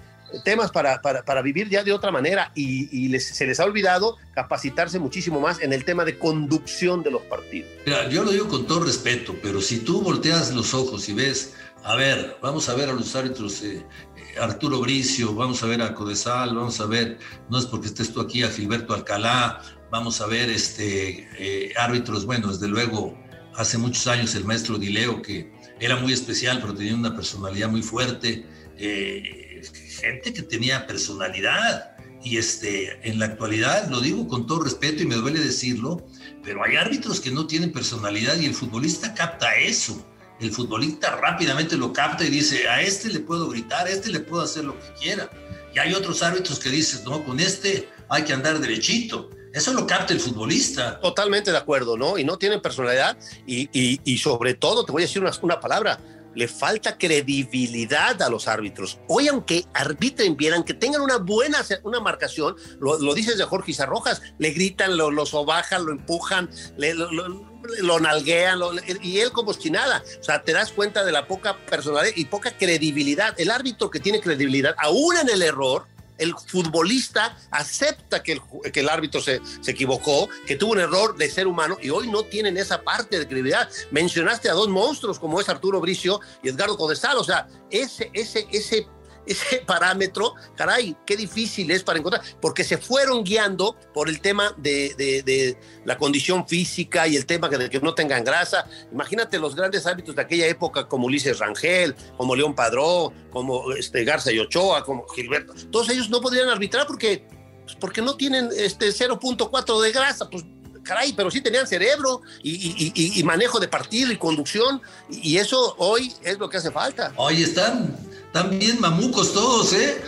temas 0.44 0.70
para, 0.70 1.00
para, 1.00 1.42
vivir 1.42 1.68
ya 1.68 1.82
de 1.82 1.92
otra 1.92 2.10
manera 2.10 2.52
y, 2.54 3.18
se 3.18 3.46
les 3.46 3.60
ha 3.60 3.64
olvidado 3.64 4.16
capacitarse 4.34 4.99
muchísimo 4.99 5.40
más 5.40 5.60
en 5.60 5.72
el 5.72 5.84
tema 5.84 6.04
de 6.04 6.18
conducción 6.18 7.02
de 7.02 7.10
los 7.10 7.22
partidos. 7.22 7.70
Mira, 7.84 8.08
yo 8.08 8.25
lo 8.25 8.30
digo 8.30 8.49
con 8.49 8.66
todo 8.66 8.84
respeto, 8.84 9.34
pero 9.42 9.60
si 9.60 9.78
tú 9.78 10.02
volteas 10.02 10.54
los 10.54 10.75
ojos 10.75 11.08
y 11.08 11.14
ves, 11.14 11.54
a 11.84 11.94
ver, 11.96 12.37
vamos 12.42 12.68
a 12.68 12.75
ver 12.75 12.88
a 12.90 12.92
los 12.92 13.14
árbitros, 13.16 13.62
eh, 13.62 13.84
eh, 14.16 14.40
Arturo 14.40 14.80
Bricio, 14.80 15.34
vamos 15.34 15.62
a 15.62 15.66
ver 15.66 15.82
a 15.82 15.94
Codesal, 15.94 16.54
vamos 16.54 16.80
a 16.80 16.87
ver, 16.87 17.18
no 17.49 17.58
es 17.58 17.66
porque 17.66 17.87
estés 17.87 18.12
tú 18.12 18.20
aquí, 18.20 18.42
a 18.42 18.50
Gilberto 18.50 18.94
Alcalá, 18.94 19.62
vamos 19.90 20.20
a 20.20 20.26
ver 20.26 20.50
este, 20.50 21.28
eh, 21.38 21.72
árbitros, 21.76 22.26
bueno, 22.26 22.49
desde 22.49 22.68
luego, 22.68 23.18
hace 23.56 23.78
muchos 23.78 24.06
años 24.06 24.34
el 24.34 24.44
maestro 24.44 24.78
Dileo, 24.78 25.22
que 25.22 25.52
era 25.80 25.96
muy 25.96 26.12
especial, 26.12 26.58
pero 26.60 26.75
tenía 26.75 26.94
una 26.94 27.14
personalidad 27.14 27.68
muy 27.68 27.82
fuerte. 27.82 28.46
Eh, 28.80 29.62
gente 30.00 30.32
que 30.32 30.42
tenía 30.42 30.87
personalidad. 30.87 31.96
Y 32.22 32.37
este, 32.37 32.99
en 33.08 33.18
la 33.18 33.26
actualidad, 33.26 33.88
lo 33.88 34.00
digo 34.00 34.28
con 34.28 34.46
todo 34.46 34.64
respeto 34.64 35.02
y 35.02 35.06
me 35.06 35.14
duele 35.14 35.40
decirlo, 35.40 36.06
pero 36.42 36.62
hay 36.62 36.76
árbitros 36.76 37.20
que 37.20 37.30
no 37.30 37.46
tienen 37.46 37.72
personalidad 37.72 38.38
y 38.38 38.46
el 38.46 38.54
futbolista 38.54 39.14
capta 39.14 39.54
eso. 39.56 40.06
el 40.40 40.50
futbolista 40.50 41.16
rápidamente 41.16 41.76
lo 41.76 41.92
capta 41.92 42.25
y 42.25 42.30
dice, 42.30 42.66
a 42.66 42.80
este 42.80 43.10
le 43.10 43.20
puedo 43.20 43.49
gritar, 43.50 43.87
a 43.87 43.90
este 43.90 44.08
le 44.08 44.20
puedo 44.20 44.42
hacer 44.42 44.64
lo 44.64 44.78
que 44.78 44.87
quiera. 44.99 45.30
Y 45.75 45.78
hay 45.78 45.92
otros 45.92 46.22
árbitros 46.22 46.58
que 46.58 46.70
dicen, 46.70 47.04
no, 47.04 47.22
con 47.25 47.38
este 47.40 47.88
hay 48.08 48.25
que 48.25 48.32
andar 48.32 48.58
derechito. 48.58 49.30
Eso 49.52 49.72
lo 49.75 49.87
capta 49.87 50.12
el 50.12 50.20
futbolista. 50.20 51.00
Totalmente 51.00 51.50
de 51.50 51.58
acuerdo, 51.58 51.96
¿no? 51.96 52.16
Y 52.16 52.25
no 52.25 52.38
tienen 52.38 52.62
personalidad 52.62 53.18
y, 53.46 53.68
y, 53.72 54.18
sobre 54.18 54.54
todo, 54.54 54.84
te 54.84 54.92
voy 54.92 55.02
a 55.02 55.06
decir 55.06 55.20
una, 55.20 55.32
una 55.42 55.58
palabra, 55.58 55.99
le 56.34 56.49
falta 56.49 56.96
credibilidad 56.99 58.20
a 58.22 58.28
los 58.28 58.49
árbitros. 58.49 58.99
Hoy, 59.08 59.28
aunque 59.28 59.66
arbitren 59.75 60.37
bien, 60.37 60.54
aunque 60.54 60.75
tengan 60.75 61.02
una 61.02 61.16
buena 61.18 61.60
una 61.84 62.00
marcación, 62.00 62.56
lo, 62.80 63.14
dices 63.14 63.38
de 63.38 63.44
Jorge 63.44 63.72
Izarrojas, 63.72 64.22
le 64.38 64.50
gritan, 64.50 64.96
lo, 64.96 65.10
lo 65.10 65.26
sobajan, 65.26 65.84
lo 65.84 65.92
empujan, 65.92 66.50
le, 66.76 66.94
lo, 66.94 68.00
nalguean, 68.00 68.60
y 69.02 69.18
él 69.18 69.32
como 69.32 69.52
si 69.52 69.70
nada. 69.70 70.02
O 70.20 70.22
sea, 70.22 70.42
te 70.42 70.52
das 70.52 70.72
cuenta 70.72 71.04
de 71.04 71.12
la 71.12 71.26
poca 71.26 71.56
personalidad 71.66 72.14
y 72.16 72.25
poca 72.25 72.56
credibilidad. 72.56 73.38
El 73.38 73.50
árbitro 73.50 73.90
que 73.90 74.00
tiene 74.00 74.20
credibilidad, 74.20 74.75
aún 74.78 75.16
en 75.16 75.28
el 75.28 75.42
error, 75.42 75.87
el 76.20 76.34
futbolista 76.34 77.36
acepta 77.50 78.22
que 78.22 78.40
el, 78.74 78.88
árbitro 78.88 79.20
se, 79.20 79.40
se, 79.60 79.70
equivocó, 79.72 80.28
que 80.46 80.54
tuvo 80.54 80.72
un 80.72 80.80
error 80.80 81.16
de 81.16 81.28
ser 81.28 81.46
humano 81.46 81.78
y 81.82 81.90
hoy 81.90 82.08
no 82.08 82.22
tienen 82.22 82.56
esa 82.56 82.82
parte 82.82 83.18
de 83.18 83.26
credibilidad. 83.26 83.68
Mencionaste 83.90 84.48
a 84.48 84.52
dos 84.52 84.68
monstruos 84.68 85.18
como 85.18 85.40
es 85.40 85.48
Arturo 85.48 85.80
Bricio 85.80 86.20
y 86.42 86.50
Edgardo 86.50 86.76
Codesal, 86.76 87.16
o 87.16 87.24
sea, 87.24 87.48
ese, 87.70 88.10
ese, 88.12 88.46
ese 88.52 88.86
ese 89.30 89.58
parámetro, 89.66 90.34
caray, 90.56 90.96
qué 91.06 91.16
difícil 91.16 91.70
es 91.70 91.82
para 91.82 91.99
encontrar, 91.99 92.22
porque 92.40 92.64
se 92.64 92.78
fueron 92.78 93.25
guiando 93.25 93.76
por 93.94 94.08
el 94.08 94.20
tema 94.20 94.54
de, 94.56 95.56
la 95.84 95.96
condición 95.96 96.46
física 96.46 97.06
y 97.06 97.16
el 97.16 97.26
tema 97.26 97.49
de 97.49 97.70
que 97.70 97.80
no 97.80 97.94
tengan 97.94 98.25
grasa. 98.25 98.66
Imagínate 98.92 99.38
los 99.38 99.54
grandes 99.54 99.87
árbitros 99.87 100.16
de 100.16 100.22
aquella 100.22 100.46
época 100.46 100.88
como 100.88 101.06
Ulises 101.06 101.38
Rangel, 101.38 101.94
como 102.16 102.34
León 102.34 102.54
Padró, 102.54 103.12
como 103.30 103.72
este, 103.72 104.04
Garza 104.04 104.32
y 104.32 104.38
Ochoa, 104.38 104.84
como 104.84 105.06
Gilberto. 105.08 105.54
Todos 105.70 105.88
ellos 105.90 106.10
no 106.10 106.20
podrían 106.20 106.49
arbitrar 106.49 106.87
porque, 106.87 107.25
pues, 107.64 107.76
porque 107.76 108.02
no 108.02 108.16
tienen 108.16 108.50
este 108.56 108.88
0.4 108.88 109.80
de 109.80 109.92
grasa, 109.92 110.28
pues 110.28 110.44
caray, 110.82 111.12
pero 111.12 111.30
sí 111.30 111.40
tenían 111.40 111.66
cerebro 111.66 112.22
y, 112.42 113.22
manejo 113.25 113.60
de 113.60 113.68
partido 113.68 114.10
y 114.12 114.16
conducción, 114.16 114.80
y, 115.08 115.37
eso 115.37 115.76
hoy 115.78 116.12
es 116.22 116.38
lo 116.38 116.49
que 116.49 116.56
hace 116.56 116.70
falta. 116.70 117.12
Hoy 117.16 117.42
están 117.42 117.96
también 118.32 118.80
mamucos 118.80 119.32
todos, 119.32 119.72
¿eh? 119.72 120.00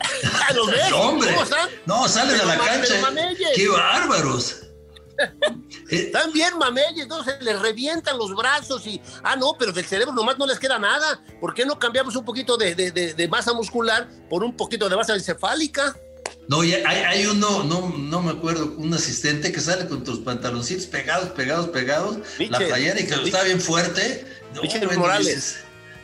¿Los 0.54 0.66
ves? 0.70 0.92
hombre. 0.94 1.34
No, 1.86 2.08
salen 2.08 2.40
a 2.40 2.44
la 2.44 2.58
cancha. 2.58 2.94
¡Qué 3.54 3.68
bárbaros! 3.68 4.56
Están 5.90 6.32
bien 6.32 6.56
mameyes, 6.56 7.02
entonces 7.02 7.34
les 7.42 7.60
revientan 7.60 8.16
los 8.16 8.34
brazos 8.34 8.86
y, 8.86 9.00
ah, 9.22 9.36
no, 9.36 9.54
pero 9.58 9.72
del 9.72 9.84
cerebro 9.84 10.14
nomás 10.14 10.38
no 10.38 10.46
les 10.46 10.58
queda 10.58 10.78
nada. 10.78 11.22
¿Por 11.40 11.52
qué 11.52 11.66
no 11.66 11.78
cambiamos 11.78 12.16
un 12.16 12.24
poquito 12.24 12.56
de, 12.56 12.74
de, 12.74 13.28
masa 13.28 13.52
muscular 13.52 14.08
por 14.30 14.42
un 14.42 14.56
poquito 14.56 14.88
de 14.88 14.96
masa 14.96 15.14
encefálica? 15.14 15.94
No, 16.48 16.62
hay, 16.62 16.72
hay 16.74 17.26
uno, 17.26 17.64
no, 17.64 17.90
no 17.90 18.22
me 18.22 18.30
acuerdo, 18.30 18.72
un 18.78 18.94
asistente 18.94 19.52
que 19.52 19.60
sale 19.60 19.86
con 19.88 20.02
tus 20.02 20.20
pantaloncitos 20.20 20.86
pegados, 20.86 21.30
pegados, 21.30 21.68
pegados, 21.68 22.18
la 22.38 22.58
playera 22.58 22.98
y 23.00 23.06
que 23.06 23.14
está 23.14 23.42
bien 23.42 23.60
fuerte. 23.60 24.26
No, 24.54 24.62
Morales 24.96 25.58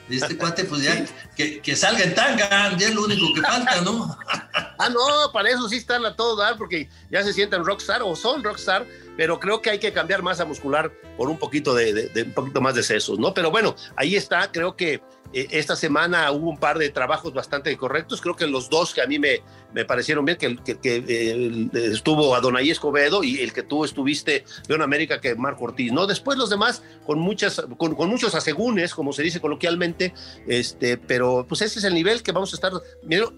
este 0.08 0.36
cuate, 0.36 0.64
pues 0.64 0.82
ya 0.82 1.04
que, 1.34 1.60
que, 1.60 1.76
salga 1.76 2.04
en 2.04 2.14
tanga, 2.14 2.76
ya 2.76 2.88
es 2.88 2.94
lo 2.94 3.04
único 3.04 3.34
que 3.34 3.40
falta, 3.40 3.80
¿no? 3.80 4.16
ah, 4.78 4.88
no, 4.88 5.32
para 5.32 5.50
eso 5.50 5.68
sí 5.68 5.76
están 5.76 6.04
a 6.06 6.14
todo 6.14 6.36
dar, 6.36 6.56
porque 6.56 6.88
ya 7.10 7.22
se 7.22 7.32
sienten 7.32 7.64
rockstar 7.64 8.02
o 8.02 8.14
son 8.14 8.44
rockstar, 8.44 8.86
pero 9.16 9.40
creo 9.40 9.62
que 9.62 9.70
hay 9.70 9.78
que 9.78 9.92
cambiar 9.92 10.22
masa 10.22 10.44
muscular 10.44 10.92
por 11.16 11.28
un 11.28 11.38
poquito 11.38 11.74
de, 11.74 12.10
un 12.26 12.32
poquito 12.32 12.60
más 12.60 12.74
de 12.74 12.82
sesos, 12.82 13.18
¿no? 13.18 13.32
Pero 13.34 13.50
bueno, 13.50 13.74
ahí 13.96 14.16
está, 14.16 14.52
creo 14.52 14.76
que 14.76 15.00
eh, 15.32 15.48
esta 15.50 15.74
semana 15.74 16.30
hubo 16.30 16.50
un 16.50 16.58
par 16.58 16.78
de 16.78 16.90
trabajos 16.90 17.32
bastante 17.32 17.74
correctos, 17.76 18.20
creo 18.20 18.36
que 18.36 18.46
los 18.46 18.68
dos 18.68 18.94
que 18.94 19.00
a 19.00 19.06
mí 19.06 19.18
me, 19.18 19.42
me 19.72 19.84
parecieron 19.84 20.24
bien, 20.24 20.36
que, 20.36 20.56
que, 20.56 20.78
que 20.78 21.04
eh, 21.08 21.68
estuvo 21.92 22.34
Adonai 22.34 22.70
Escobedo 22.70 23.24
y 23.24 23.40
el 23.40 23.52
que 23.52 23.62
tú 23.62 23.84
estuviste 23.84 24.44
León 24.68 24.82
América, 24.82 25.20
que 25.20 25.34
Marco 25.34 25.64
Ortiz, 25.64 25.92
¿no? 25.92 26.06
Después 26.06 26.38
los 26.38 26.50
demás 26.50 26.82
con, 27.04 27.18
muchas, 27.18 27.64
con, 27.78 27.94
muchos 28.08 28.34
asegúnes, 28.34 28.94
como 28.94 29.12
se 29.12 29.22
dice 29.22 29.40
coloquialmente, 29.40 30.12
este, 30.46 30.98
pero 30.98 31.46
pues 31.48 31.62
ese 31.62 31.78
es 31.78 31.84
el 31.84 31.94
nivel 31.94 32.22
que 32.22 32.32
vamos 32.32 32.52
a 32.52 32.56
estar, 32.56 32.72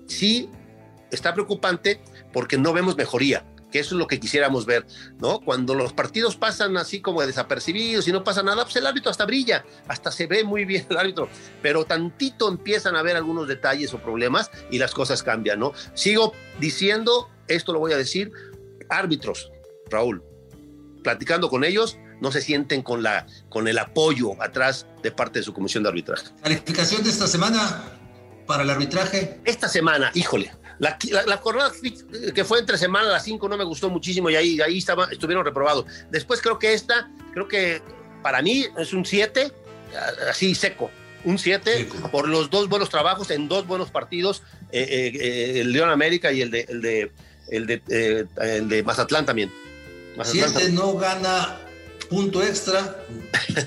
sí 0.06 0.50
está 1.10 1.32
preocupante 1.32 2.00
porque 2.32 2.58
no 2.58 2.72
vemos 2.72 2.96
mejoría 2.96 3.44
que 3.70 3.80
eso 3.80 3.94
es 3.94 3.98
lo 3.98 4.06
que 4.06 4.20
quisiéramos 4.20 4.66
ver, 4.66 4.86
¿no? 5.18 5.40
Cuando 5.40 5.74
los 5.74 5.92
partidos 5.92 6.36
pasan 6.36 6.76
así 6.76 7.00
como 7.00 7.22
desapercibidos 7.22 8.08
y 8.08 8.12
no 8.12 8.24
pasa 8.24 8.42
nada, 8.42 8.64
pues 8.64 8.76
el 8.76 8.86
árbitro 8.86 9.10
hasta 9.10 9.26
brilla, 9.26 9.64
hasta 9.86 10.10
se 10.10 10.26
ve 10.26 10.44
muy 10.44 10.64
bien 10.64 10.86
el 10.90 10.96
árbitro, 10.96 11.28
pero 11.62 11.84
tantito 11.84 12.48
empiezan 12.48 12.96
a 12.96 13.02
ver 13.02 13.16
algunos 13.16 13.48
detalles 13.48 13.92
o 13.94 13.98
problemas 13.98 14.50
y 14.70 14.78
las 14.78 14.94
cosas 14.94 15.22
cambian, 15.22 15.60
¿no? 15.60 15.72
Sigo 15.94 16.32
diciendo, 16.60 17.28
esto 17.46 17.72
lo 17.72 17.78
voy 17.78 17.92
a 17.92 17.96
decir, 17.96 18.32
árbitros, 18.88 19.50
Raúl, 19.90 20.22
platicando 21.02 21.48
con 21.48 21.64
ellos, 21.64 21.98
no 22.20 22.32
se 22.32 22.40
sienten 22.40 22.82
con, 22.82 23.02
la, 23.02 23.26
con 23.48 23.68
el 23.68 23.78
apoyo 23.78 24.40
atrás 24.42 24.86
de 25.02 25.12
parte 25.12 25.38
de 25.38 25.44
su 25.44 25.52
comisión 25.52 25.82
de 25.82 25.90
arbitraje. 25.90 26.26
¿Calificación 26.42 27.02
de 27.04 27.10
esta 27.10 27.26
semana 27.26 27.84
para 28.46 28.62
el 28.62 28.70
arbitraje? 28.70 29.40
Esta 29.44 29.68
semana, 29.68 30.10
híjole, 30.14 30.52
la, 30.78 30.96
la, 31.26 31.36
jornada 31.38 31.72
que 32.34 32.44
fue 32.44 32.60
entre 32.60 32.78
semana, 32.78 33.08
las 33.08 33.24
5, 33.24 33.48
no 33.48 33.56
me 33.56 33.64
gustó 33.64 33.90
muchísimo 33.90 34.30
y 34.30 34.36
ahí, 34.36 34.60
ahí 34.60 34.78
estaba, 34.78 35.08
estuvieron 35.10 35.44
reprobados. 35.44 35.86
Después 36.10 36.40
creo 36.40 36.58
que 36.58 36.72
esta, 36.72 37.10
creo 37.32 37.48
que 37.48 37.82
para 38.22 38.42
mí 38.42 38.66
es 38.76 38.92
un 38.92 39.04
7, 39.04 39.52
así 40.30 40.54
seco. 40.54 40.90
Un 41.24 41.36
7 41.36 41.88
por 42.12 42.28
los 42.28 42.48
dos 42.48 42.68
buenos 42.68 42.90
trabajos 42.90 43.30
en 43.30 43.48
dos 43.48 43.66
buenos 43.66 43.90
partidos, 43.90 44.42
eh, 44.70 44.86
eh, 44.88 45.18
eh, 45.20 45.60
el 45.60 45.72
León 45.72 45.90
América 45.90 46.30
y 46.30 46.42
el 46.42 46.50
de, 46.50 46.64
el 46.68 46.80
de, 46.80 47.12
el 47.48 47.66
de, 47.66 48.26
el 48.40 48.68
de 48.68 48.82
Mazatlán 48.84 49.26
también. 49.26 49.52
7 50.22 50.70
no 50.70 50.94
gana 50.94 51.58
punto 52.08 52.42
extra, 52.42 53.04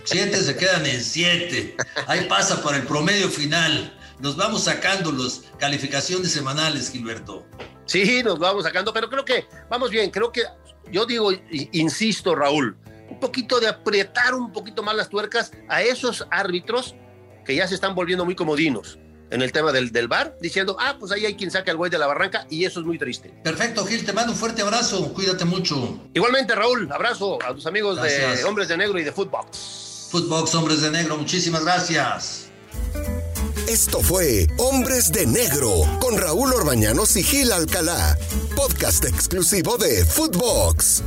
7 0.04 0.38
se 0.38 0.56
quedan 0.56 0.86
en 0.86 1.04
7. 1.04 1.76
Ahí 2.08 2.26
pasa 2.30 2.64
para 2.64 2.78
el 2.78 2.84
promedio 2.84 3.30
final 3.30 3.98
nos 4.22 4.36
vamos 4.36 4.64
sacando 4.64 5.12
las 5.12 5.44
calificaciones 5.58 6.32
semanales, 6.32 6.92
Gilberto. 6.92 7.46
Sí, 7.86 8.22
nos 8.24 8.40
vamos 8.40 8.64
sacando, 8.64 8.94
pero 8.94 9.10
creo 9.10 9.26
que 9.26 9.46
vamos 9.70 9.90
bien. 9.90 10.12
Creo 10.12 10.32
que 10.32 10.44
yo 10.92 11.06
digo, 11.06 11.32
insisto, 11.72 12.36
Raúl, 12.36 12.78
un 13.10 13.20
poquito 13.20 13.60
de 13.60 13.68
apretar 13.68 14.34
un 14.34 14.52
poquito 14.52 14.84
más 14.84 14.96
las 14.96 15.10
tuercas 15.10 15.52
a 15.68 15.82
esos 15.82 16.26
árbitros 16.32 16.96
que 17.46 17.56
ya 17.56 17.68
se 17.68 17.76
están 17.76 17.96
volviendo 17.96 18.24
muy 18.24 18.36
comodinos 18.36 19.00
en 19.32 19.42
el 19.42 19.52
tema 19.52 19.72
del, 19.72 19.92
del 19.92 20.08
bar, 20.08 20.38
diciendo, 20.42 20.76
ah, 20.80 20.98
pues 21.00 21.12
ahí 21.14 21.26
hay 21.26 21.36
quien 21.36 21.50
saca 21.50 21.72
el 21.72 21.78
güey 21.78 21.90
de 21.90 21.98
la 21.98 22.06
barranca 22.06 22.46
y 22.50 22.66
eso 22.66 22.82
es 22.82 22.86
muy 22.86 22.98
triste. 22.98 23.34
Perfecto, 23.44 23.86
Gil, 23.86 24.06
te 24.06 24.12
mando 24.14 24.34
un 24.34 24.38
fuerte 24.38 24.62
abrazo, 24.62 25.14
cuídate 25.14 25.46
mucho. 25.46 26.00
Igualmente, 26.14 26.54
Raúl, 26.54 26.92
abrazo 26.92 27.40
a 27.42 27.54
tus 27.54 27.66
amigos 27.66 28.02
de 28.02 28.44
Hombres 28.44 28.68
de 28.68 28.78
Negro 28.78 29.00
y 29.00 29.04
de 29.04 29.12
Footbox. 29.12 30.10
Footbox, 30.12 30.54
Hombres 30.56 30.82
de 30.82 30.92
Negro, 30.92 31.18
muchísimas 31.18 31.64
gracias. 31.64 32.52
Esto 33.72 34.02
fue 34.02 34.48
Hombres 34.58 35.14
de 35.14 35.26
Negro 35.26 35.72
con 36.02 36.18
Raúl 36.18 36.52
Orbañanos 36.54 37.16
y 37.16 37.24
Gil 37.24 37.54
Alcalá, 37.54 38.18
podcast 38.54 39.06
exclusivo 39.06 39.78
de 39.78 40.04
Footbox. 40.04 41.02